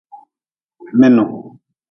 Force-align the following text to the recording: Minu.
Minu. 0.99 1.25